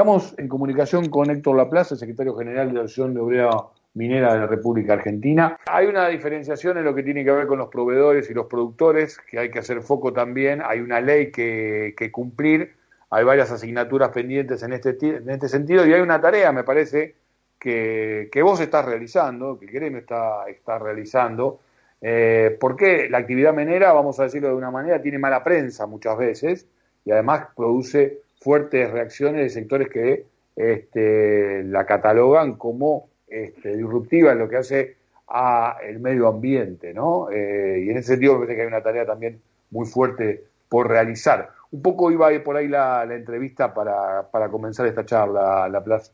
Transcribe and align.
Estamos 0.00 0.34
en 0.38 0.48
comunicación 0.48 1.10
con 1.10 1.28
Héctor 1.28 1.58
Laplaza, 1.58 1.94
secretario 1.94 2.34
general 2.34 2.68
de 2.68 2.72
la 2.72 2.80
Asociación 2.80 3.12
de 3.12 3.20
Obrera 3.20 3.50
Minera 3.92 4.32
de 4.32 4.38
la 4.38 4.46
República 4.46 4.94
Argentina. 4.94 5.58
Hay 5.66 5.88
una 5.88 6.08
diferenciación 6.08 6.78
en 6.78 6.84
lo 6.84 6.94
que 6.94 7.02
tiene 7.02 7.22
que 7.22 7.30
ver 7.30 7.46
con 7.46 7.58
los 7.58 7.68
proveedores 7.68 8.30
y 8.30 8.32
los 8.32 8.46
productores, 8.46 9.18
que 9.18 9.38
hay 9.38 9.50
que 9.50 9.58
hacer 9.58 9.82
foco 9.82 10.10
también. 10.10 10.62
Hay 10.64 10.80
una 10.80 11.02
ley 11.02 11.30
que, 11.30 12.10
cumplir, 12.10 12.72
hay 13.10 13.24
varias 13.24 13.50
asignaturas 13.50 14.08
pendientes 14.08 14.62
en 14.62 14.72
este, 14.72 14.96
en 15.02 15.28
este 15.28 15.50
sentido 15.50 15.84
y 15.86 15.92
hay 15.92 16.00
una 16.00 16.18
tarea, 16.18 16.50
me 16.50 16.64
parece, 16.64 17.16
que, 17.58 18.30
vos 18.42 18.58
estás 18.58 18.86
realizando, 18.86 19.58
que 19.58 19.66
el 19.66 19.96
está, 19.96 20.48
está 20.48 20.78
realizando. 20.78 21.60
Eh, 22.00 22.56
porque 22.58 23.10
la 23.10 23.18
actividad 23.18 23.52
minera, 23.52 23.92
vamos 23.92 24.18
a 24.18 24.22
decirlo 24.22 24.48
de 24.48 24.54
una 24.54 24.70
manera, 24.70 25.02
tiene 25.02 25.18
mala 25.18 25.44
prensa 25.44 25.84
muchas 25.84 26.16
veces 26.16 26.66
y 27.04 27.10
además 27.10 27.48
produce 27.54 28.20
fuertes 28.40 28.90
reacciones 28.90 29.42
de 29.42 29.50
sectores 29.50 29.88
que 29.88 30.24
este, 30.56 31.62
la 31.64 31.86
catalogan 31.86 32.54
como 32.54 33.08
este, 33.28 33.76
disruptiva 33.76 34.32
en 34.32 34.38
lo 34.38 34.48
que 34.48 34.56
hace 34.56 34.96
a 35.28 35.76
el 35.82 36.00
medio 36.00 36.26
ambiente, 36.26 36.92
¿no? 36.92 37.30
Eh, 37.30 37.84
y 37.86 37.90
en 37.90 37.98
ese 37.98 38.14
sentido 38.14 38.34
me 38.34 38.40
parece 38.40 38.56
que 38.56 38.62
hay 38.62 38.68
una 38.68 38.82
tarea 38.82 39.06
también 39.06 39.40
muy 39.70 39.86
fuerte 39.86 40.44
por 40.68 40.88
realizar. 40.88 41.50
Un 41.70 41.82
poco 41.82 42.10
iba 42.10 42.28
por 42.42 42.56
ahí 42.56 42.66
la, 42.66 43.04
entrevista 43.04 43.72
para, 43.72 44.28
para, 44.30 44.48
comenzar 44.48 44.86
esta 44.86 45.04
charla, 45.04 45.68
La 45.68 45.84
Plaza. 45.84 46.12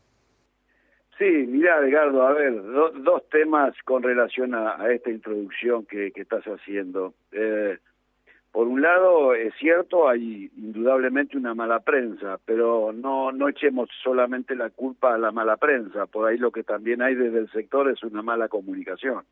Sí, 1.17 1.25
mira, 1.47 1.79
Edgardo, 1.79 2.27
a 2.27 2.33
ver, 2.33 2.61
dos 2.61 3.27
temas 3.31 3.73
con 3.83 4.03
relación 4.03 4.53
a, 4.53 4.77
esta 4.91 5.09
introducción 5.09 5.85
que, 5.85 6.11
que 6.11 6.21
estás 6.21 6.43
haciendo. 6.45 7.15
Eh, 7.31 7.79
por 8.57 8.67
un 8.67 8.81
lado, 8.81 9.35
es 9.35 9.53
cierto, 9.59 10.09
hay 10.09 10.49
indudablemente 10.57 11.37
una 11.37 11.53
mala 11.53 11.81
prensa, 11.81 12.39
pero 12.43 12.91
no, 12.91 13.31
no 13.31 13.49
echemos 13.49 13.87
solamente 14.03 14.55
la 14.55 14.71
culpa 14.71 15.13
a 15.13 15.19
la 15.19 15.31
mala 15.31 15.57
prensa, 15.57 16.07
por 16.07 16.27
ahí 16.27 16.39
lo 16.39 16.49
que 16.49 16.63
también 16.63 17.03
hay 17.03 17.13
desde 17.13 17.37
el 17.37 17.51
sector 17.51 17.87
es 17.87 18.01
una 18.01 18.23
mala 18.23 18.47
comunicación. 18.47 19.25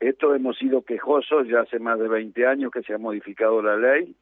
Esto 0.00 0.34
hemos 0.34 0.58
sido 0.58 0.82
quejosos 0.82 1.48
ya 1.48 1.60
hace 1.60 1.78
más 1.78 1.98
de 1.98 2.08
20 2.08 2.46
años 2.46 2.70
que 2.70 2.82
se 2.82 2.92
ha 2.92 2.98
modificado 2.98 3.62
la 3.62 3.78
ley, 3.78 4.14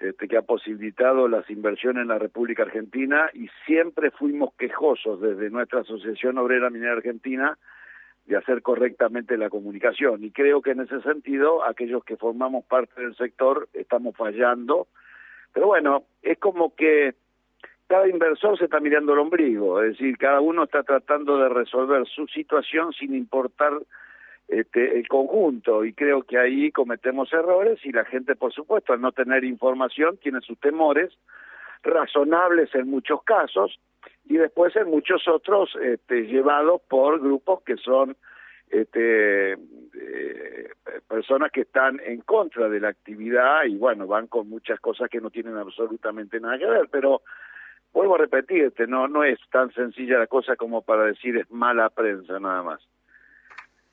este, 0.00 0.26
que 0.26 0.36
ha 0.36 0.42
posibilitado 0.42 1.28
las 1.28 1.48
inversiones 1.50 2.02
en 2.02 2.08
la 2.08 2.18
República 2.18 2.64
Argentina 2.64 3.30
y 3.32 3.48
siempre 3.64 4.10
fuimos 4.10 4.54
quejosos 4.54 5.20
desde 5.20 5.50
nuestra 5.50 5.82
Asociación 5.82 6.36
Obrera 6.38 6.68
Minera 6.68 6.94
Argentina 6.94 7.56
de 8.28 8.36
hacer 8.36 8.62
correctamente 8.62 9.38
la 9.38 9.48
comunicación. 9.48 10.22
Y 10.22 10.30
creo 10.30 10.60
que 10.60 10.72
en 10.72 10.80
ese 10.80 11.00
sentido, 11.00 11.64
aquellos 11.64 12.04
que 12.04 12.16
formamos 12.16 12.64
parte 12.66 13.00
del 13.00 13.16
sector 13.16 13.68
estamos 13.72 14.14
fallando. 14.14 14.86
Pero 15.52 15.66
bueno, 15.68 16.04
es 16.22 16.38
como 16.38 16.74
que 16.74 17.14
cada 17.88 18.06
inversor 18.06 18.58
se 18.58 18.66
está 18.66 18.80
mirando 18.80 19.14
el 19.14 19.20
ombligo, 19.20 19.82
es 19.82 19.92
decir, 19.92 20.18
cada 20.18 20.40
uno 20.40 20.64
está 20.64 20.82
tratando 20.82 21.38
de 21.38 21.48
resolver 21.48 22.06
su 22.06 22.26
situación 22.26 22.92
sin 22.92 23.14
importar 23.14 23.72
este, 24.46 24.98
el 24.98 25.08
conjunto 25.08 25.86
y 25.86 25.94
creo 25.94 26.22
que 26.22 26.38
ahí 26.38 26.70
cometemos 26.70 27.32
errores 27.32 27.78
y 27.84 27.92
la 27.92 28.04
gente, 28.04 28.36
por 28.36 28.52
supuesto, 28.52 28.92
al 28.92 29.00
no 29.00 29.12
tener 29.12 29.42
información, 29.44 30.18
tiene 30.18 30.42
sus 30.42 30.60
temores, 30.60 31.16
razonables 31.82 32.74
en 32.74 32.90
muchos 32.90 33.22
casos, 33.22 33.80
y 34.24 34.36
después 34.36 34.74
en 34.76 34.88
muchos 34.90 35.26
otros 35.28 35.70
este, 35.82 36.26
llevados 36.26 36.80
por 36.88 37.20
grupos 37.20 37.62
que 37.62 37.76
son 37.76 38.16
este, 38.70 39.52
eh, 39.52 40.70
personas 41.08 41.50
que 41.50 41.62
están 41.62 42.00
en 42.04 42.20
contra 42.20 42.68
de 42.68 42.80
la 42.80 42.88
actividad 42.88 43.64
y 43.64 43.76
bueno, 43.76 44.06
van 44.06 44.26
con 44.26 44.48
muchas 44.48 44.78
cosas 44.80 45.08
que 45.08 45.20
no 45.20 45.30
tienen 45.30 45.56
absolutamente 45.56 46.40
nada 46.40 46.58
que 46.58 46.66
ver, 46.66 46.88
pero 46.90 47.22
vuelvo 47.92 48.16
a 48.16 48.18
repetirte, 48.18 48.86
no, 48.86 49.08
no 49.08 49.24
es 49.24 49.38
tan 49.50 49.72
sencilla 49.72 50.18
la 50.18 50.26
cosa 50.26 50.56
como 50.56 50.82
para 50.82 51.04
decir 51.04 51.36
es 51.36 51.50
mala 51.50 51.88
prensa 51.90 52.38
nada 52.38 52.62
más. 52.62 52.80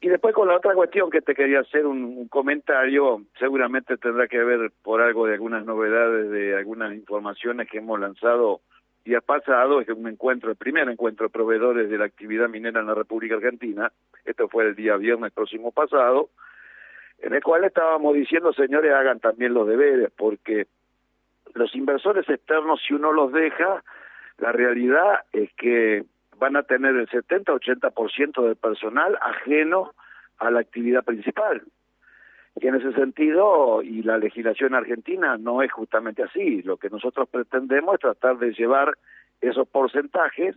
Y 0.01 0.09
después 0.09 0.35
con 0.35 0.47
la 0.47 0.57
otra 0.57 0.73
cuestión 0.75 1.09
que 1.09 1.21
te 1.21 1.33
quería 1.33 1.61
hacer 1.61 1.87
un 1.87 2.27
comentario, 2.27 3.23
seguramente 3.39 3.97
tendrá 3.97 4.27
que 4.27 4.43
ver 4.43 4.71
por 4.83 5.01
algo 5.01 5.25
de 5.25 5.33
algunas 5.33 5.65
novedades, 5.65 6.29
de 6.29 6.55
algunas 6.55 6.93
informaciones 6.93 7.69
que 7.69 7.77
hemos 7.79 7.99
lanzado 7.99 8.61
día 9.05 9.21
pasado 9.21 9.79
es 9.79 9.87
un 9.89 10.07
encuentro, 10.07 10.49
el 10.49 10.57
primer 10.57 10.89
encuentro 10.89 11.27
de 11.27 11.31
proveedores 11.31 11.89
de 11.89 11.97
la 11.97 12.05
actividad 12.05 12.49
minera 12.49 12.81
en 12.81 12.87
la 12.87 12.95
República 12.95 13.35
Argentina, 13.35 13.91
esto 14.25 14.49
fue 14.49 14.65
el 14.65 14.75
día 14.75 14.97
viernes 14.97 15.31
próximo 15.31 15.71
pasado, 15.71 16.29
en 17.19 17.33
el 17.33 17.43
cual 17.43 17.63
estábamos 17.63 18.15
diciendo, 18.15 18.51
señores, 18.51 18.91
hagan 18.91 19.19
también 19.19 19.53
los 19.53 19.67
deberes, 19.67 20.11
porque 20.17 20.65
los 21.53 21.73
inversores 21.75 22.27
externos, 22.27 22.81
si 22.85 22.95
uno 22.95 23.13
los 23.13 23.31
deja, 23.31 23.83
la 24.39 24.51
realidad 24.51 25.21
es 25.31 25.53
que 25.53 26.03
van 26.37 26.57
a 26.57 26.63
tener 26.63 26.95
el 26.95 27.07
70-80% 27.07 28.43
del 28.43 28.55
personal 28.55 29.17
ajeno 29.21 29.93
a 30.39 30.51
la 30.51 30.59
actividad 30.59 31.03
principal. 31.05 31.61
Y 32.59 32.67
en 32.67 32.75
ese 32.75 32.93
sentido, 32.93 33.81
y 33.81 34.01
la 34.03 34.17
legislación 34.17 34.75
argentina 34.75 35.37
no 35.37 35.61
es 35.61 35.71
justamente 35.71 36.23
así. 36.23 36.61
Lo 36.61 36.77
que 36.77 36.89
nosotros 36.89 37.27
pretendemos 37.29 37.95
es 37.95 37.99
tratar 38.01 38.37
de 38.37 38.53
llevar 38.53 38.93
esos 39.41 39.67
porcentajes 39.67 40.55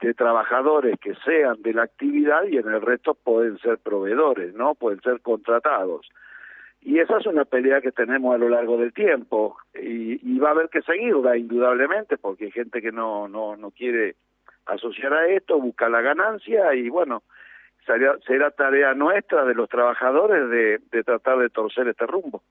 de 0.00 0.14
trabajadores 0.14 0.98
que 1.00 1.14
sean 1.24 1.60
de 1.62 1.74
la 1.74 1.84
actividad 1.84 2.44
y 2.44 2.58
en 2.58 2.68
el 2.68 2.80
resto 2.80 3.14
pueden 3.14 3.58
ser 3.58 3.78
proveedores, 3.78 4.54
¿no? 4.54 4.74
Pueden 4.74 5.00
ser 5.00 5.20
contratados. 5.20 6.08
Y 6.80 6.98
esa 6.98 7.18
es 7.18 7.26
una 7.26 7.44
pelea 7.44 7.80
que 7.80 7.92
tenemos 7.92 8.34
a 8.34 8.38
lo 8.38 8.48
largo 8.48 8.76
del 8.76 8.92
tiempo 8.92 9.56
y, 9.74 10.18
y 10.28 10.38
va 10.40 10.48
a 10.48 10.52
haber 10.52 10.68
que 10.68 10.82
seguirla 10.82 11.36
indudablemente 11.36 12.18
porque 12.18 12.46
hay 12.46 12.50
gente 12.50 12.82
que 12.82 12.90
no, 12.90 13.28
no, 13.28 13.56
no 13.56 13.70
quiere 13.70 14.16
asociar 14.66 15.12
a 15.12 15.26
esto, 15.28 15.60
busca 15.60 15.88
la 15.88 16.00
ganancia 16.00 16.74
y 16.74 16.88
bueno, 16.88 17.22
será, 17.86 18.50
tarea 18.50 18.94
nuestra 18.94 19.44
de 19.44 19.54
los 19.54 19.68
trabajadores 19.68 20.48
de, 20.50 21.02
tratar 21.02 21.38
de 21.38 21.50
torcer 21.50 21.88
este 21.88 22.06
rumbo. 22.06 22.42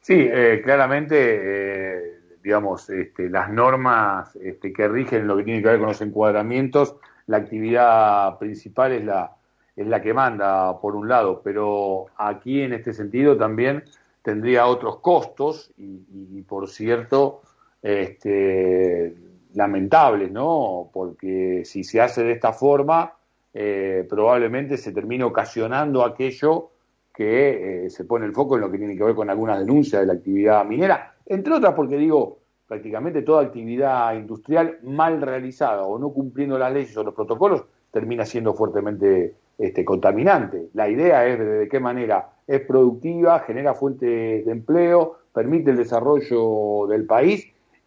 Sí, 0.00 0.28
eh, 0.30 0.60
claramente, 0.62 1.16
eh, 1.18 2.20
digamos, 2.42 2.88
este, 2.90 3.28
las 3.28 3.50
normas 3.50 4.34
este, 4.36 4.72
que 4.72 4.88
rigen 4.88 5.26
lo 5.26 5.36
que 5.36 5.44
tiene 5.44 5.62
que 5.62 5.68
ver 5.68 5.78
con 5.78 5.88
los 5.88 6.00
encuadramientos, 6.00 6.96
la 7.26 7.38
actividad 7.38 8.38
principal 8.38 8.92
es 8.92 9.04
la, 9.04 9.32
es 9.76 9.86
la 9.86 10.00
que 10.00 10.14
manda, 10.14 10.80
por 10.80 10.96
un 10.96 11.08
lado, 11.08 11.40
pero 11.42 12.06
aquí 12.16 12.62
en 12.62 12.72
este 12.72 12.92
sentido 12.92 13.36
también 13.36 13.84
tendría 14.22 14.66
otros 14.66 14.98
costos 15.00 15.72
y, 15.76 16.42
por 16.42 16.68
cierto, 16.68 17.42
este, 17.80 19.14
lamentables, 19.54 20.30
¿no? 20.30 20.90
Porque 20.92 21.62
si 21.64 21.84
se 21.84 22.00
hace 22.00 22.24
de 22.24 22.32
esta 22.32 22.52
forma, 22.52 23.12
eh, 23.60 24.06
probablemente 24.08 24.76
se 24.76 24.92
termine 24.92 25.24
ocasionando 25.24 26.04
aquello 26.04 26.70
que 27.12 27.86
eh, 27.86 27.90
se 27.90 28.04
pone 28.04 28.24
el 28.24 28.32
foco 28.32 28.54
en 28.54 28.60
lo 28.60 28.70
que 28.70 28.78
tiene 28.78 28.96
que 28.96 29.02
ver 29.02 29.16
con 29.16 29.28
algunas 29.28 29.58
denuncias 29.58 30.00
de 30.00 30.06
la 30.06 30.12
actividad 30.12 30.64
minera, 30.64 31.16
entre 31.26 31.54
otras 31.54 31.74
porque 31.74 31.96
digo, 31.96 32.38
prácticamente 32.68 33.22
toda 33.22 33.42
actividad 33.42 34.14
industrial 34.14 34.78
mal 34.84 35.20
realizada 35.20 35.82
o 35.82 35.98
no 35.98 36.10
cumpliendo 36.10 36.56
las 36.56 36.72
leyes 36.72 36.96
o 36.96 37.02
los 37.02 37.14
protocolos 37.14 37.64
termina 37.90 38.24
siendo 38.24 38.54
fuertemente 38.54 39.34
este, 39.58 39.84
contaminante. 39.84 40.68
La 40.74 40.88
idea 40.88 41.26
es 41.26 41.40
de, 41.40 41.68
qué 41.68 41.80
manera 41.80 42.28
es 42.46 42.60
productiva, 42.60 43.40
genera 43.40 43.74
fuentes 43.74 44.46
de 44.46 44.52
empleo, 44.52 45.16
permite 45.34 45.72
el 45.72 45.78
desarrollo 45.78 46.86
del 46.86 47.06
país 47.06 47.44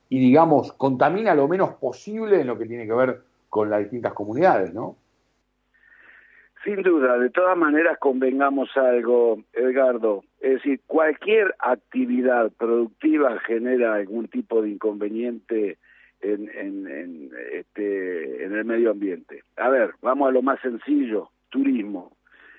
y, 0.10 0.20
digamos, 0.20 0.74
contamina 0.74 1.34
lo 1.34 1.48
menos 1.48 1.76
posible 1.76 2.42
en 2.42 2.48
lo 2.48 2.58
que 2.58 2.66
tiene 2.66 2.86
que 2.86 2.94
ver 2.94 3.22
con 3.48 3.70
las 3.70 3.80
distintas 3.80 4.12
comunidades, 4.12 4.74
¿no? 4.74 4.98
Sin 6.64 6.84
duda, 6.84 7.18
de 7.18 7.32
todas 7.32 7.58
maneras 7.58 7.98
convengamos 7.98 8.70
algo, 8.78 9.42
Edgardo, 9.54 10.24
es 10.40 10.56
decir, 10.56 10.80
cualquier 10.86 11.56
actividad 11.58 12.52
productiva 12.52 13.40
genera 13.40 13.96
algún 13.96 14.28
tipo 14.28 14.62
de 14.62 14.70
inconveniente 14.70 15.80
en, 16.22 16.50
en, 16.54 17.32
este, 17.52 18.46
en 18.46 18.54
el 18.54 18.64
medio 18.66 18.92
ambiente. 18.92 19.44
A 19.58 19.70
ver, 19.70 19.96
vamos 20.04 20.30
a 20.30 20.32
lo 20.32 20.44
más 20.44 20.60
sencillo, 20.62 21.30
turismo. 21.50 22.12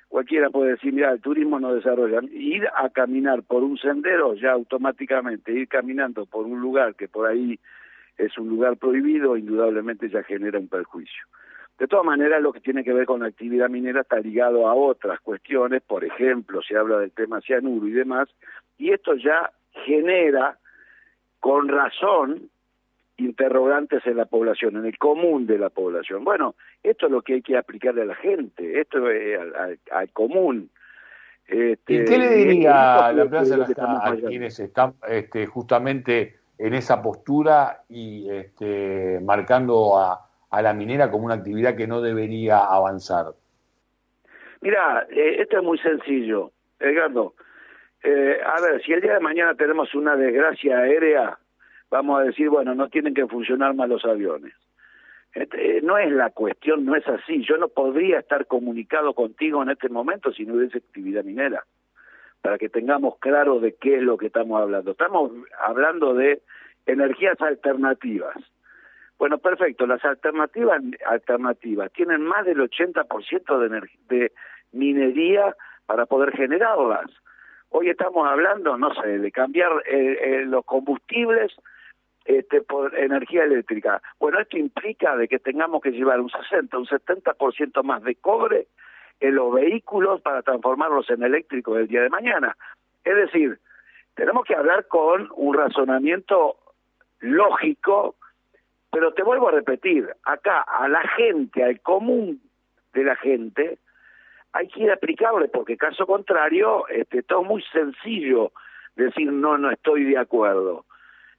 Cualquiera 0.09 0.51
puede 0.51 0.73
decir, 0.73 0.93
mira, 0.93 1.13
el 1.13 1.21
turismo 1.21 1.61
no 1.61 1.73
desarrolla. 1.73 2.21
Ir 2.33 2.69
a 2.75 2.91
caminar 2.91 3.45
por 3.45 3.63
un 3.63 3.79
sendero, 3.79 4.35
ya 4.35 4.51
automáticamente, 4.51 5.53
ir 5.53 5.69
caminando 5.69 6.27
por 6.27 6.45
un 6.47 6.61
lugar 6.61 6.97
que 6.97 7.07
por 7.07 7.27
ahí 7.27 7.59
es 8.19 8.37
un 8.37 8.49
lugar 8.49 8.77
prohibido, 8.77 9.37
indudablemente 9.37 10.11
ya 10.11 10.23
genera 10.25 10.59
un 10.59 10.69
perjuicio. 10.69 11.25
De 11.79 11.89
todas 11.89 12.05
maneras, 12.05 12.41
lo 12.43 12.53
que 12.53 12.61
tiene 12.61 12.85
que 12.85 12.93
ver 12.93 13.07
con 13.07 13.21
la 13.21 13.27
actividad 13.27 13.69
minera 13.69 14.03
está 14.03 14.21
ligado 14.21 14.69
a 14.69 14.75
otras 14.75 15.21
cuestiones, 15.21 15.83
por 15.83 16.05
ejemplo, 16.05 16.61
se 16.63 16.77
habla 16.77 16.99
del 16.99 17.13
tema 17.13 17.41
cianuro 17.41 17.87
y 17.89 17.93
demás, 17.93 18.29
y 18.79 18.91
esto 18.91 19.15
ya 19.17 19.51
genera, 19.85 20.59
con 21.41 21.69
razón, 21.69 22.51
interrogantes 23.17 24.07
en 24.07 24.17
la 24.17 24.27
población, 24.27 24.77
en 24.77 24.87
el 24.87 24.99
común 24.99 25.47
de 25.47 25.59
la 25.59 25.71
población. 25.71 26.25
Bueno, 26.25 26.55
esto 26.83 27.07
es 27.07 27.13
lo 27.13 27.23
que 27.23 27.35
hay 27.35 27.43
que 27.43 27.57
aplicarle 27.57 28.03
a 28.03 28.07
la 28.07 28.15
gente, 28.15 28.81
esto 28.81 29.11
es 29.11 29.39
al, 29.91 30.11
común. 30.13 30.71
Este, 31.47 31.95
¿Y 31.95 32.05
qué 32.05 32.19
le 32.19 32.35
diría 32.35 33.13
la 33.13 33.27
plaza 33.29 33.57
a 34.03 34.17
quienes 34.17 34.59
están 34.61 34.95
este, 35.09 35.47
justamente 35.47 36.37
en 36.59 36.75
esa 36.75 37.03
postura 37.03 37.83
y 37.89 38.31
este, 38.31 39.21
marcando 39.23 39.99
a, 39.99 40.29
la 40.61 40.75
minera 40.75 41.11
como 41.11 41.25
una 41.25 41.35
actividad 41.35 41.77
que 41.77 41.87
no 41.87 42.03
debería 42.03 42.59
avanzar? 42.59 43.27
Mira, 44.61 45.07
eh, 45.11 45.37
esto 45.41 45.59
es 45.59 45.65
muy 45.65 45.79
sencillo, 45.79 46.53
Edgardo. 46.79 47.35
Eh, 48.03 48.39
a 48.45 48.61
ver, 48.61 48.83
si 48.83 48.93
el 48.93 49.01
día 49.01 49.15
de 49.15 49.21
mañana 49.21 49.55
tenemos 49.55 49.95
una 49.95 50.17
desgracia 50.17 50.79
aérea, 50.79 51.39
vamos 51.91 52.21
a 52.21 52.25
decir, 52.25 52.49
bueno, 52.49 52.75
no 52.75 52.89
tienen 52.89 53.15
que 53.15 53.27
funcionar 53.27 53.75
más 53.75 53.89
los 53.89 54.05
aviones. 54.05 54.53
Este, 55.35 55.81
no 55.83 55.97
es 55.97 56.13
la 56.13 56.31
cuestión, 56.31 56.85
no 56.85 56.95
es 56.95 57.07
así. 57.09 57.45
Yo 57.45 57.57
no 57.57 57.69
podría 57.69 58.19
estar 58.19 58.47
comunicado 58.47 59.15
contigo 59.15 59.63
en 59.63 59.71
este 59.71 59.89
momento 59.89 60.33
si 60.33 60.45
no 60.45 60.55
hubiese 60.55 60.79
actividad 60.79 61.25
minera, 61.25 61.65
para 62.43 62.59
que 62.59 62.69
tengamos 62.69 63.19
claro 63.19 63.61
de 63.61 63.75
qué 63.75 63.97
es 63.97 64.03
lo 64.03 64.19
que 64.19 64.27
estamos 64.27 64.61
hablando. 64.61 64.91
Estamos 64.91 65.33
hablando 65.61 66.15
de 66.15 66.43
energías 66.87 67.41
alternativas. 67.41 68.37
Bueno, 69.19 69.39
perfecto, 69.39 69.87
las 69.87 70.05
alternativas 70.05 70.83
alternativas 71.07 71.93
tienen 71.93 72.23
más 72.23 72.45
del 72.45 72.59
80% 72.59 73.59
de, 73.59 73.89
de 74.09 74.33
minería 74.73 75.55
para 75.87 76.07
poder 76.07 76.33
generarlas. 76.37 77.11
Hoy 77.71 77.89
estamos 77.89 78.29
hablando, 78.29 78.77
no 78.77 78.93
sé, 78.95 79.19
de 79.19 79.33
cambiar 79.33 79.73
eh, 79.87 80.19
eh, 80.21 80.45
los 80.45 80.65
combustibles 80.65 81.53
este, 82.25 82.61
por 82.61 82.97
energía 82.99 83.45
eléctrica. 83.45 84.03
Bueno, 84.19 84.41
esto 84.41 84.59
implica 84.59 85.17
de 85.17 85.27
que 85.27 85.39
tengamos 85.39 85.81
que 85.83 85.91
llevar 85.91 86.21
un 86.21 86.31
60, 86.31 86.77
un 86.77 86.87
70% 86.87 87.83
más 87.83 88.03
de 88.03 88.15
cobre 88.17 88.67
en 89.21 89.37
los 89.37 89.55
vehículos 89.55 90.21
para 90.21 90.43
transformarlos 90.43 91.09
en 91.11 91.23
eléctricos 91.23 91.79
el 91.79 91.89
día 91.89 92.03
de 92.03 92.11
mañana. 92.11 92.57
Es 93.05 93.17
decir, 93.17 93.59
tenemos 94.15 94.45
que 94.45 94.55
hablar 94.55 94.87
con 94.89 95.29
un 95.35 95.55
razonamiento 95.55 96.57
lógico, 97.21 98.17
pero 98.93 99.15
te 99.15 99.23
vuelvo 99.23 99.49
a 99.49 99.53
repetir, 99.53 100.07
acá 100.23 100.61
a 100.61 100.87
la 100.87 101.03
gente, 101.17 101.65
al 101.65 101.81
común 101.81 102.43
de 102.93 103.05
la 103.05 103.17
gente, 103.17 103.79
hay 104.53 104.69
que 104.69 104.83
ir 104.83 104.93
aplicable, 104.93 105.49
porque 105.49 105.79
caso 105.79 106.07
contrario, 106.07 106.87
este, 106.89 107.23
todo 107.23 107.43
muy 107.43 107.63
sencillo 107.73 108.53
decir 108.95 109.33
no, 109.33 109.57
no 109.57 109.71
estoy 109.71 110.05
de 110.05 110.19
acuerdo. 110.19 110.85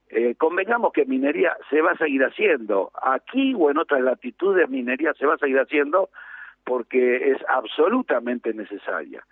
Eh, 0.10 0.34
convengamos 0.36 0.94
que 0.94 1.06
minería 1.06 1.56
se 1.70 1.82
va 1.82 1.92
a 1.92 1.98
seguir 1.98 2.24
haciendo. 2.24 2.92
Aquí 3.00 3.54
o 3.56 3.70
en 3.70 3.78
otras 3.78 4.02
latitudes 4.02 4.68
minería 4.68 5.14
se 5.14 5.28
va 5.28 5.36
a 5.36 5.38
seguir 5.38 5.60
haciendo 5.60 6.10
porque 6.64 7.32
es 7.32 7.38
absolutamente 7.50 8.52
necesaria. 8.56 9.24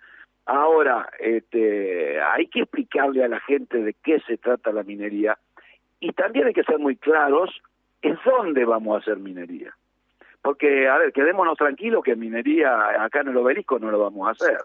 Ahora, 0.46 1.08
este, 1.18 2.20
hay 2.20 2.46
que 2.46 2.60
explicarle 2.60 3.24
a 3.24 3.28
la 3.28 3.40
gente 3.40 3.82
de 3.82 3.94
qué 3.94 4.20
se 4.20 4.38
trata 4.38 4.72
la 4.72 4.84
minería 4.84 5.36
y 5.98 6.12
también 6.12 6.46
hay 6.46 6.52
que 6.52 6.64
ser 6.64 6.78
muy 6.78 6.96
claros 6.96 7.50
en 8.02 8.18
dónde 8.24 8.64
vamos 8.64 8.96
a 8.96 8.98
hacer 8.98 9.18
minería. 9.18 9.74
Porque, 10.42 10.88
a 10.88 10.98
ver, 10.98 11.12
quedémonos 11.12 11.56
tranquilos 11.56 12.02
que 12.02 12.16
minería 12.16 13.02
acá 13.02 13.20
en 13.20 13.28
el 13.28 13.36
obelisco 13.36 13.78
no 13.78 13.90
lo 13.90 14.00
vamos 14.00 14.26
a 14.26 14.32
hacer. 14.32 14.58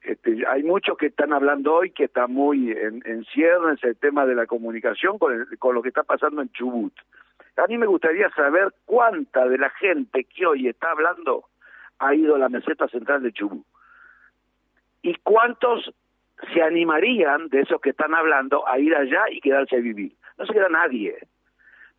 Este, 0.00 0.44
hay 0.48 0.62
muchos 0.64 0.96
que 0.96 1.06
están 1.06 1.32
hablando 1.32 1.74
hoy 1.74 1.90
que 1.90 2.04
está 2.04 2.26
muy 2.26 2.72
en, 2.72 3.02
en 3.04 3.24
ciernes 3.26 3.84
el 3.84 3.96
tema 3.96 4.26
de 4.26 4.34
la 4.34 4.46
comunicación 4.46 5.18
con, 5.18 5.46
con 5.58 5.74
lo 5.74 5.82
que 5.82 5.90
está 5.90 6.02
pasando 6.02 6.42
en 6.42 6.50
Chubut. 6.50 6.94
A 7.56 7.66
mí 7.66 7.76
me 7.76 7.86
gustaría 7.86 8.30
saber 8.30 8.72
cuánta 8.86 9.46
de 9.46 9.58
la 9.58 9.68
gente 9.70 10.24
que 10.24 10.46
hoy 10.46 10.68
está 10.68 10.90
hablando 10.90 11.44
ha 11.98 12.14
ido 12.14 12.34
a 12.34 12.38
la 12.38 12.48
meseta 12.48 12.88
central 12.88 13.22
de 13.22 13.32
Chubut. 13.32 13.64
Y 15.02 15.14
cuántos 15.22 15.92
se 16.52 16.62
animarían 16.62 17.48
de 17.48 17.60
esos 17.60 17.80
que 17.80 17.90
están 17.90 18.14
hablando 18.14 18.66
a 18.66 18.78
ir 18.78 18.96
allá 18.96 19.24
y 19.30 19.40
quedarse 19.40 19.76
a 19.76 19.80
vivir. 19.80 20.12
No 20.38 20.46
se 20.46 20.54
queda 20.54 20.68
nadie 20.70 21.18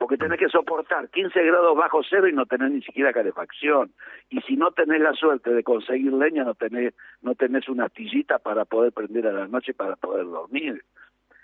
porque 0.03 0.17
tenés 0.17 0.37
que 0.37 0.49
soportar 0.49 1.07
15 1.07 1.43
grados 1.45 1.77
bajo 1.77 2.01
cero 2.09 2.27
y 2.27 2.33
no 2.33 2.45
tener 2.45 2.69
ni 2.69 2.81
siquiera 2.81 3.13
calefacción. 3.13 3.93
Y 4.29 4.41
si 4.41 4.57
no 4.57 4.71
tenés 4.71 4.99
la 4.99 5.13
suerte 5.13 5.51
de 5.51 5.63
conseguir 5.63 6.11
leña, 6.11 6.43
no 6.43 6.55
tenés, 6.55 6.93
no 7.21 7.35
tenés 7.35 7.69
una 7.69 7.85
astillita 7.85 8.37
para 8.39 8.65
poder 8.65 8.91
prender 8.91 9.27
a 9.27 9.31
la 9.31 9.47
noche 9.47 9.73
para 9.73 9.95
poder 9.95 10.25
dormir. 10.25 10.83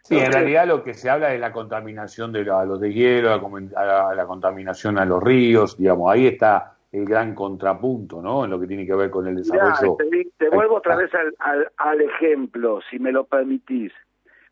Sí, 0.02 0.20
en 0.20 0.34
realidad 0.34 0.68
lo 0.68 0.84
que 0.84 0.94
se 0.94 1.10
habla 1.10 1.34
es 1.34 1.40
la 1.40 1.54
contaminación 1.54 2.34
de 2.34 2.42
a 2.52 2.66
los 2.66 2.82
de 2.82 2.92
hielo, 2.92 3.30
la, 3.72 4.14
la, 4.14 4.26
contaminación 4.26 4.98
a 4.98 5.06
los 5.06 5.24
ríos, 5.24 5.78
digamos, 5.78 6.12
ahí 6.12 6.28
está 6.28 6.74
el 6.92 7.06
gran 7.06 7.34
contrapunto, 7.36 8.22
¿no? 8.22 8.44
En 8.44 8.52
lo 8.52 8.60
que 8.60 8.68
tiene 8.68 8.86
que 8.86 8.94
ver 8.94 9.10
con 9.10 9.26
el 9.26 9.38
desarrollo. 9.38 9.96
te, 10.38 10.50
vuelvo 10.50 10.76
otra 10.76 10.98
vez 10.98 11.16
al, 11.16 11.34
al, 11.40 11.72
al 11.78 12.02
ejemplo, 12.02 12.82
si 12.92 13.00
me 13.00 13.14
lo 13.14 13.24
permitís. 13.24 13.94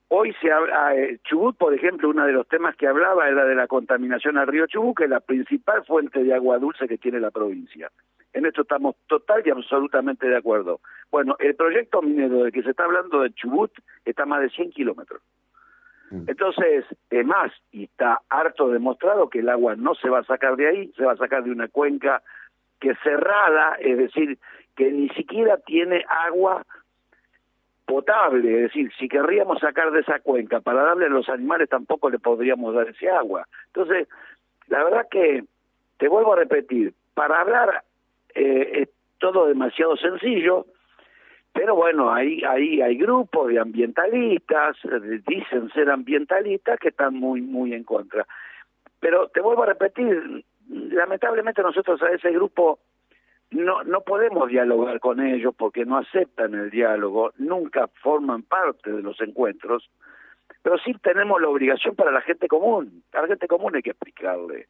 Hoy 0.09 0.33
se 0.41 0.51
habla, 0.51 0.95
eh, 0.95 1.19
Chubut, 1.23 1.57
por 1.57 1.73
ejemplo, 1.73 2.09
uno 2.09 2.25
de 2.25 2.31
los 2.31 2.47
temas 2.47 2.75
que 2.77 2.87
hablaba 2.87 3.27
era 3.27 3.43
de 3.43 3.55
la 3.55 3.67
contaminación 3.67 4.37
al 4.37 4.47
río 4.47 4.65
Chubut, 4.67 4.97
que 4.97 5.03
es 5.03 5.09
la 5.09 5.19
principal 5.19 5.83
fuente 5.85 6.23
de 6.23 6.33
agua 6.33 6.59
dulce 6.59 6.87
que 6.87 6.97
tiene 6.97 7.19
la 7.19 7.31
provincia. 7.31 7.91
En 8.31 8.45
esto 8.45 8.61
estamos 8.61 8.95
total 9.07 9.41
y 9.45 9.49
absolutamente 9.49 10.27
de 10.27 10.37
acuerdo. 10.37 10.79
Bueno, 11.11 11.35
el 11.39 11.55
proyecto 11.55 12.01
minero 12.01 12.43
del 12.43 12.53
que 12.53 12.63
se 12.63 12.69
está 12.69 12.85
hablando 12.85 13.21
de 13.21 13.33
Chubut 13.33 13.71
está 14.05 14.23
a 14.23 14.27
más 14.27 14.41
de 14.41 14.49
100 14.49 14.71
kilómetros. 14.71 15.21
Mm. 16.09 16.23
Entonces, 16.27 16.85
es 17.09 17.25
más, 17.25 17.51
y 17.71 17.85
está 17.85 18.21
harto 18.29 18.69
demostrado 18.69 19.29
que 19.29 19.39
el 19.39 19.49
agua 19.49 19.75
no 19.75 19.93
se 19.95 20.09
va 20.09 20.19
a 20.19 20.23
sacar 20.23 20.55
de 20.55 20.69
ahí, 20.69 20.93
se 20.95 21.03
va 21.03 21.13
a 21.13 21.17
sacar 21.17 21.43
de 21.43 21.51
una 21.51 21.67
cuenca 21.67 22.21
que 22.79 22.91
es 22.91 22.97
cerrada, 23.03 23.75
es 23.79 23.97
decir, 23.97 24.37
que 24.75 24.91
ni 24.91 25.09
siquiera 25.09 25.57
tiene 25.57 26.05
agua 26.27 26.65
potable, 27.87 28.53
es 28.53 28.61
decir, 28.63 28.91
si 28.99 29.07
querríamos 29.07 29.59
sacar 29.59 29.91
de 29.91 30.01
esa 30.01 30.19
cuenca 30.19 30.59
para 30.59 30.83
darle 30.83 31.05
a 31.05 31.09
los 31.09 31.27
animales 31.29 31.69
tampoco 31.69 32.09
le 32.09 32.19
podríamos 32.19 32.75
dar 32.75 32.89
ese 32.89 33.09
agua. 33.09 33.47
Entonces, 33.67 34.07
la 34.67 34.83
verdad 34.83 35.07
que, 35.09 35.45
te 35.97 36.07
vuelvo 36.09 36.33
a 36.33 36.37
repetir, 36.37 36.93
para 37.15 37.41
hablar 37.41 37.83
eh, 38.35 38.81
es 38.81 38.89
todo 39.17 39.47
demasiado 39.47 39.95
sencillo, 39.95 40.67
pero 41.53 41.75
bueno, 41.75 42.13
ahí, 42.13 42.43
ahí 42.47 42.81
hay 42.81 42.97
grupos 42.97 43.47
de 43.47 43.59
ambientalistas, 43.59 44.77
eh, 44.83 45.21
dicen 45.25 45.71
ser 45.71 45.89
ambientalistas, 45.89 46.79
que 46.79 46.89
están 46.89 47.15
muy, 47.15 47.41
muy 47.41 47.73
en 47.73 47.83
contra. 47.83 48.27
Pero 48.99 49.29
te 49.29 49.41
vuelvo 49.41 49.63
a 49.63 49.67
repetir, 49.67 50.43
lamentablemente 50.69 51.63
nosotros 51.63 52.01
a 52.03 52.11
ese 52.11 52.31
grupo 52.31 52.79
no, 53.51 53.83
no 53.83 54.01
podemos 54.01 54.49
dialogar 54.49 54.99
con 54.99 55.19
ellos 55.19 55.53
porque 55.57 55.85
no 55.85 55.97
aceptan 55.97 56.53
el 56.53 56.69
diálogo, 56.69 57.31
nunca 57.37 57.87
forman 58.01 58.43
parte 58.43 58.91
de 58.91 59.01
los 59.01 59.19
encuentros, 59.21 59.89
pero 60.61 60.77
sí 60.79 60.93
tenemos 61.01 61.41
la 61.41 61.47
obligación 61.47 61.95
para 61.95 62.11
la 62.11 62.21
gente 62.21 62.47
común. 62.47 63.03
A 63.13 63.21
la 63.21 63.27
gente 63.27 63.47
común 63.47 63.75
hay 63.75 63.81
que 63.81 63.91
explicarle 63.91 64.67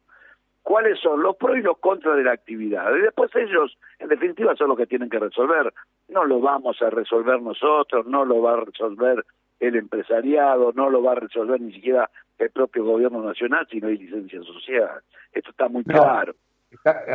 cuáles 0.68 1.00
son 1.00 1.22
los 1.22 1.34
pros 1.36 1.56
y 1.56 1.62
los 1.62 1.78
contras 1.78 2.16
de 2.16 2.24
la 2.24 2.32
actividad. 2.32 2.94
Y 2.94 3.00
después 3.00 3.34
ellos, 3.34 3.78
en 3.98 4.08
definitiva, 4.08 4.54
son 4.54 4.68
los 4.68 4.76
que 4.76 4.86
tienen 4.86 5.08
que 5.08 5.18
resolver. 5.18 5.72
No 6.08 6.24
lo 6.26 6.40
vamos 6.40 6.80
a 6.82 6.90
resolver 6.90 7.40
nosotros, 7.40 8.06
no 8.06 8.26
lo 8.26 8.42
va 8.42 8.52
a 8.52 8.64
resolver 8.64 9.24
el 9.60 9.76
empresariado, 9.76 10.72
no 10.74 10.90
lo 10.90 11.02
va 11.02 11.12
a 11.12 11.20
resolver 11.20 11.58
ni 11.58 11.72
siquiera 11.72 12.10
el 12.38 12.50
propio 12.50 12.84
gobierno 12.84 13.22
nacional 13.22 13.66
si 13.70 13.80
no 13.80 13.88
hay 13.88 13.96
licencia 13.96 14.42
social. 14.42 15.00
Esto 15.32 15.50
está 15.50 15.68
muy 15.68 15.84
claro. 15.84 16.34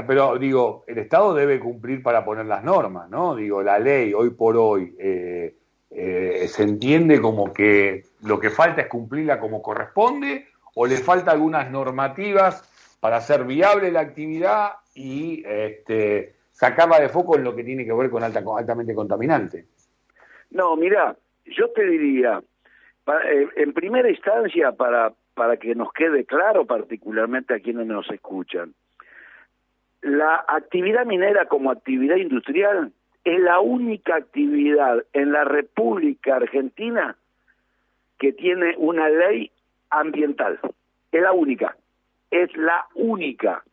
Pero 0.07 0.37
digo, 0.37 0.83
el 0.87 0.97
Estado 0.97 1.33
debe 1.33 1.59
cumplir 1.59 2.01
para 2.01 2.25
poner 2.25 2.45
las 2.45 2.63
normas, 2.63 3.09
¿no? 3.09 3.35
Digo, 3.35 3.61
la 3.61 3.77
ley 3.77 4.13
hoy 4.13 4.31
por 4.31 4.57
hoy 4.57 4.95
eh, 4.99 5.55
eh, 5.91 6.47
se 6.47 6.63
entiende 6.63 7.21
como 7.21 7.53
que 7.53 8.03
lo 8.23 8.39
que 8.39 8.49
falta 8.49 8.81
es 8.81 8.87
cumplirla 8.87 9.39
como 9.39 9.61
corresponde 9.61 10.47
o 10.75 10.87
le 10.87 10.97
falta 10.97 11.31
algunas 11.31 11.69
normativas 11.69 12.97
para 12.99 13.17
hacer 13.17 13.43
viable 13.43 13.91
la 13.91 13.99
actividad 13.99 14.71
y 14.95 15.43
este, 15.45 16.35
sacarla 16.51 16.99
de 16.99 17.09
foco 17.09 17.37
en 17.37 17.43
lo 17.43 17.55
que 17.55 17.63
tiene 17.63 17.85
que 17.85 17.93
ver 17.93 18.09
con 18.09 18.23
alta, 18.23 18.43
altamente 18.57 18.95
contaminante. 18.95 19.65
No, 20.49 20.75
mira, 20.75 21.15
yo 21.45 21.69
te 21.71 21.85
diría, 21.85 22.41
eh, 23.07 23.47
en 23.55 23.73
primera 23.73 24.09
instancia, 24.09 24.71
para, 24.71 25.13
para 25.33 25.57
que 25.57 25.75
nos 25.75 25.91
quede 25.93 26.25
claro, 26.25 26.65
particularmente 26.65 27.53
a 27.53 27.59
quienes 27.59 27.85
nos 27.87 28.09
escuchan, 28.09 28.73
la 30.03 30.43
actividad 30.47 31.05
minera 31.05 31.45
como 31.45 31.71
actividad 31.71 32.17
industrial 32.17 32.91
es 33.23 33.39
la 33.39 33.59
única 33.61 34.15
actividad 34.17 35.03
en 35.13 35.31
la 35.31 35.45
República 35.45 36.35
Argentina 36.35 37.15
que 38.19 38.33
tiene 38.33 38.75
una 38.77 39.09
ley 39.09 39.49
ambiental. 39.89 40.59
Es 41.11 41.21
la 41.21 41.31
única. 41.31 41.77
Es 42.31 42.55
la 42.57 42.85
única. 42.95 43.63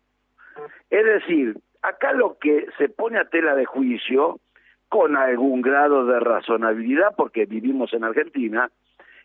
Es 0.89 1.05
decir, 1.05 1.57
acá 1.83 2.13
lo 2.13 2.39
que 2.39 2.67
se 2.79 2.89
pone 2.89 3.19
a 3.19 3.25
tela 3.25 3.55
de 3.55 3.65
juicio, 3.65 4.39
con 4.89 5.17
algún 5.17 5.63
grado 5.63 6.05
de 6.07 6.21
razonabilidad, 6.21 7.15
porque 7.17 7.47
vivimos 7.47 7.93
en 7.93 8.05
Argentina, 8.05 8.71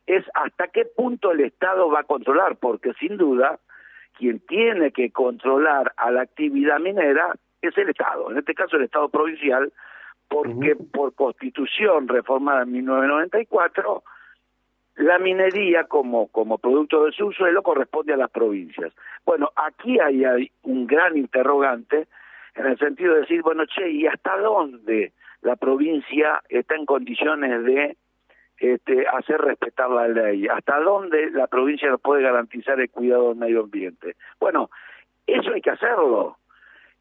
es 0.05 0.23
hasta 0.33 0.67
qué 0.67 0.85
punto 0.85 1.31
el 1.31 1.41
Estado 1.41 1.89
va 1.89 2.01
a 2.01 2.03
controlar, 2.03 2.55
porque 2.57 2.93
sin 2.93 3.17
duda 3.17 3.59
quien 4.17 4.39
tiene 4.39 4.91
que 4.91 5.11
controlar 5.11 5.93
a 5.97 6.11
la 6.11 6.21
actividad 6.21 6.79
minera 6.79 7.35
es 7.61 7.77
el 7.77 7.89
Estado, 7.89 8.31
en 8.31 8.37
este 8.37 8.53
caso 8.53 8.77
el 8.77 8.83
Estado 8.83 9.09
provincial, 9.09 9.71
porque 10.27 10.75
por 10.75 11.13
constitución 11.13 12.07
reformada 12.07 12.63
en 12.63 12.71
1994 12.71 14.03
la 14.95 15.19
minería 15.19 15.83
como, 15.85 16.27
como 16.27 16.57
producto 16.57 17.03
del 17.03 17.13
subsuelo 17.13 17.61
corresponde 17.63 18.13
a 18.13 18.17
las 18.17 18.31
provincias. 18.31 18.93
Bueno, 19.25 19.51
aquí 19.55 19.99
hay, 19.99 20.23
hay 20.23 20.51
un 20.63 20.87
gran 20.87 21.17
interrogante 21.17 22.07
en 22.55 22.65
el 22.65 22.77
sentido 22.77 23.13
de 23.13 23.21
decir, 23.21 23.41
bueno, 23.41 23.65
che, 23.65 23.89
¿y 23.89 24.07
hasta 24.07 24.37
dónde 24.37 25.11
la 25.41 25.57
provincia 25.57 26.41
está 26.47 26.75
en 26.75 26.85
condiciones 26.85 27.63
de 27.65 27.97
este, 28.57 29.07
hacer 29.07 29.41
respetar 29.41 29.89
la 29.89 30.07
ley? 30.07 30.47
¿Hasta 30.47 30.79
dónde 30.79 31.31
la 31.31 31.47
provincia 31.47 31.89
no 31.89 31.97
puede 31.97 32.23
garantizar 32.23 32.79
el 32.79 32.89
cuidado 32.89 33.29
del 33.29 33.37
medio 33.37 33.61
ambiente? 33.61 34.15
Bueno, 34.39 34.69
eso 35.27 35.51
hay 35.53 35.61
que 35.61 35.71
hacerlo. 35.71 36.37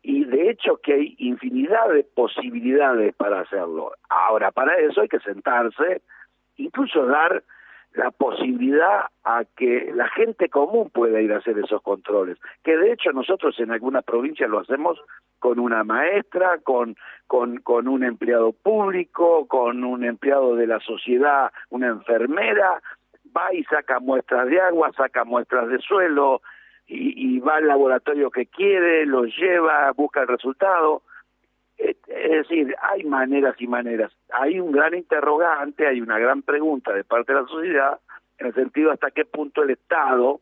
Y 0.02 0.24
de 0.24 0.50
hecho 0.50 0.78
que 0.82 0.94
hay 0.94 1.14
infinidad 1.18 1.88
de 1.88 2.04
posibilidades 2.04 3.14
para 3.14 3.40
hacerlo. 3.40 3.92
Ahora, 4.08 4.50
para 4.50 4.76
eso 4.76 5.00
hay 5.00 5.08
que 5.08 5.20
sentarse, 5.20 6.02
incluso 6.56 7.06
dar 7.06 7.42
la 7.94 8.10
posibilidad 8.10 9.06
a 9.24 9.44
que 9.56 9.92
la 9.94 10.08
gente 10.08 10.48
común 10.48 10.90
pueda 10.90 11.20
ir 11.20 11.32
a 11.32 11.38
hacer 11.38 11.58
esos 11.58 11.80
controles, 11.80 12.38
que 12.64 12.76
de 12.76 12.92
hecho 12.92 13.12
nosotros 13.12 13.58
en 13.60 13.70
algunas 13.70 14.04
provincias 14.04 14.50
lo 14.50 14.60
hacemos 14.60 15.00
con 15.38 15.60
una 15.60 15.84
maestra, 15.84 16.58
con, 16.58 16.96
con, 17.26 17.88
un 17.88 18.02
empleado 18.02 18.52
público, 18.52 19.46
con 19.46 19.84
un 19.84 20.04
empleado 20.04 20.56
de 20.56 20.66
la 20.66 20.80
sociedad, 20.80 21.52
una 21.70 21.88
enfermera, 21.88 22.82
va 23.36 23.54
y 23.54 23.62
saca 23.64 24.00
muestras 24.00 24.48
de 24.48 24.60
agua, 24.60 24.90
saca 24.96 25.24
muestras 25.24 25.68
de 25.68 25.78
suelo 25.78 26.42
y, 26.86 27.36
y 27.36 27.38
va 27.38 27.56
al 27.56 27.68
laboratorio 27.68 28.30
que 28.30 28.46
quiere, 28.46 29.06
lo 29.06 29.24
lleva, 29.24 29.92
busca 29.92 30.22
el 30.22 30.28
resultado. 30.28 31.02
Es 31.78 32.48
decir, 32.48 32.74
hay 32.80 33.04
maneras 33.04 33.56
y 33.58 33.66
maneras. 33.66 34.12
Hay 34.32 34.60
un 34.60 34.72
gran 34.72 34.94
interrogante, 34.94 35.86
hay 35.86 36.00
una 36.00 36.18
gran 36.18 36.42
pregunta 36.42 36.92
de 36.92 37.04
parte 37.04 37.32
de 37.32 37.40
la 37.40 37.46
sociedad 37.46 37.98
en 38.38 38.48
el 38.48 38.54
sentido 38.54 38.90
hasta 38.90 39.10
qué 39.10 39.24
punto 39.24 39.62
el 39.62 39.70
Estado 39.70 40.40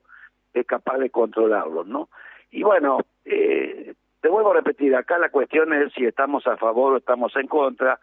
es 0.54 0.66
capaz 0.66 0.98
de 0.98 1.10
controlarlo, 1.10 1.84
¿no? 1.84 2.08
Y 2.50 2.62
bueno, 2.62 2.98
eh, 3.24 3.94
te 4.20 4.28
vuelvo 4.28 4.50
a 4.50 4.56
repetir, 4.56 4.94
acá 4.94 5.18
la 5.18 5.30
cuestión 5.30 5.72
es 5.72 5.92
si 5.94 6.04
estamos 6.04 6.46
a 6.46 6.56
favor 6.56 6.94
o 6.94 6.96
estamos 6.98 7.34
en 7.36 7.46
contra, 7.46 7.98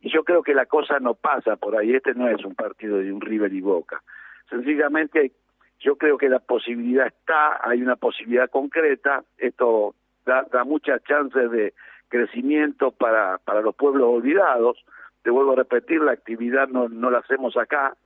y 0.00 0.10
yo 0.10 0.22
creo 0.22 0.42
que 0.42 0.54
la 0.54 0.66
cosa 0.66 1.00
no 1.00 1.14
pasa 1.14 1.56
por 1.56 1.76
ahí, 1.76 1.94
este 1.94 2.14
no 2.14 2.28
es 2.28 2.44
un 2.44 2.54
partido 2.54 2.98
de 2.98 3.12
un 3.12 3.20
River 3.20 3.52
y 3.52 3.60
Boca. 3.60 4.02
Sencillamente 4.50 5.32
yo 5.80 5.96
creo 5.96 6.18
que 6.18 6.28
la 6.28 6.40
posibilidad 6.40 7.06
está, 7.06 7.66
hay 7.66 7.82
una 7.82 7.96
posibilidad 7.96 8.50
concreta, 8.50 9.24
esto 9.38 9.94
da, 10.26 10.46
da 10.52 10.64
muchas 10.64 11.02
chances 11.04 11.50
de 11.50 11.72
crecimiento 12.08 12.90
para, 12.90 13.38
para 13.38 13.60
los 13.60 13.74
pueblos 13.74 14.08
olvidados. 14.08 14.84
Te 15.22 15.30
vuelvo 15.30 15.52
a 15.52 15.56
repetir, 15.56 16.00
la 16.00 16.12
actividad 16.12 16.68
no, 16.68 16.88
no 16.88 17.10
la 17.10 17.18
hacemos 17.18 17.56
acá, 17.56 17.96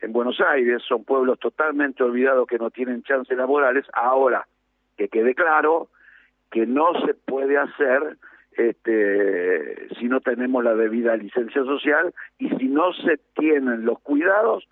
en 0.00 0.12
Buenos 0.12 0.40
Aires, 0.40 0.82
son 0.86 1.04
pueblos 1.04 1.38
totalmente 1.40 2.02
olvidados 2.04 2.46
que 2.46 2.58
no 2.58 2.70
tienen 2.70 3.02
chances 3.02 3.36
laborales. 3.36 3.84
Ahora, 3.92 4.46
que 4.96 5.08
quede 5.08 5.34
claro 5.34 5.88
que 6.50 6.66
no 6.66 6.92
se 7.04 7.14
puede 7.14 7.58
hacer 7.58 8.16
este, 8.52 9.88
si 9.96 10.08
no 10.08 10.20
tenemos 10.20 10.64
la 10.64 10.74
debida 10.74 11.16
licencia 11.16 11.62
social 11.64 12.14
y 12.38 12.48
si 12.50 12.68
no 12.68 12.92
se 12.92 13.18
tienen 13.34 13.84
los 13.84 14.00
cuidados 14.00 14.68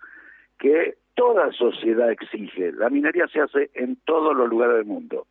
que 0.59 0.95
toda 1.15 1.51
sociedad 1.51 2.11
exige. 2.11 2.71
La 2.73 2.89
minería 2.89 3.27
se 3.27 3.41
hace 3.41 3.69
en 3.73 3.97
todos 4.05 4.35
los 4.35 4.49
lugares 4.49 4.75
del 4.75 4.85
mundo. 4.85 5.27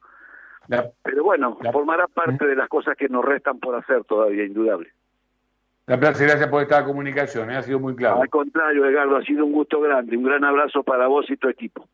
Pero 1.03 1.25
bueno, 1.25 1.59
formará 1.73 2.07
parte 2.09 2.45
¿Mm? 2.45 2.49
de 2.49 2.57
las 2.57 2.69
cosas 2.69 2.97
que 2.97 3.09
nos 3.09 3.25
restan 3.25 3.59
por 3.59 3.75
hacer 3.75 4.05
todavía, 4.05 4.45
indudable. 4.45 4.91
La 5.87 6.01
plaza, 6.01 6.25
gracias 6.25 6.49
por 6.49 6.63
esta 6.63 6.85
comunicación, 6.85 7.51
¿eh? 7.51 7.57
ha 7.57 7.63
sido 7.63 7.79
muy 7.79 7.95
claro. 7.95 8.21
Al 8.21 8.29
contrario, 8.29 8.87
Edgardo, 8.87 9.17
ha 9.17 9.23
sido 9.23 9.45
un 9.45 9.53
gusto 9.53 9.81
grande. 9.81 10.17
Un 10.17 10.25
gran 10.25 10.43
abrazo 10.43 10.83
para 10.83 11.07
vos 11.07 11.31
y 11.31 11.37
tu 11.37 11.49
equipo. 11.49 11.89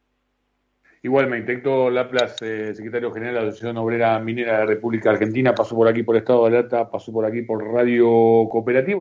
Igualmente, 1.04 1.52
Héctor 1.52 1.92
Laplace, 1.92 2.70
eh, 2.70 2.74
secretario 2.74 3.12
general 3.12 3.34
de 3.34 3.40
la 3.40 3.48
Asociación 3.48 3.76
Obrera 3.76 4.18
Minera 4.20 4.52
de 4.52 4.58
la 4.60 4.66
República 4.66 5.10
Argentina, 5.10 5.52
pasó 5.52 5.74
por 5.74 5.88
aquí 5.88 6.04
por 6.04 6.16
Estado 6.16 6.42
de 6.42 6.56
Alerta, 6.56 6.88
pasó 6.88 7.12
por 7.12 7.26
aquí 7.26 7.42
por 7.42 7.62
Radio 7.62 8.06
Cooperativa. 8.48 8.90